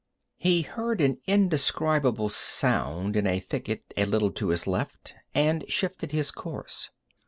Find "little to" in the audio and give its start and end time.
4.05-4.47